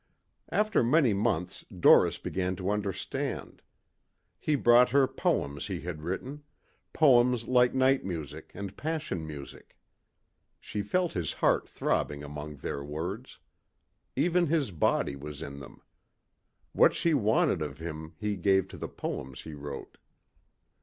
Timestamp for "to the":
18.69-18.89